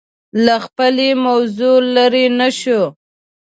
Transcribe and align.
له 0.45 0.55
خپلې 0.65 1.09
موضوع 1.25 1.77
لرې 1.95 2.25
نه 2.39 2.49
شو 2.59 2.81